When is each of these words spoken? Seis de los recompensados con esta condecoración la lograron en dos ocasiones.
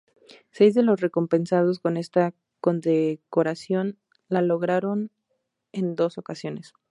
Seis 0.49 0.73
de 0.73 0.81
los 0.81 0.99
recompensados 0.99 1.79
con 1.79 1.95
esta 1.95 2.33
condecoración 2.59 3.99
la 4.29 4.41
lograron 4.41 5.11
en 5.73 5.93
dos 5.95 6.17
ocasiones. 6.17 6.73